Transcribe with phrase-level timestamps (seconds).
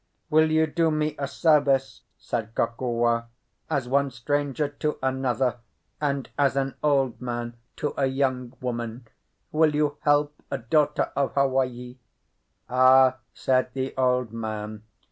[0.31, 3.27] "Will you do me a service?" said Kokua.
[3.69, 5.59] "As one stranger to another,
[6.01, 9.05] and as an old man to a young woman,
[9.51, 11.97] will you help a daughter of Hawaii?"
[12.67, 14.81] "Ah," said the old man.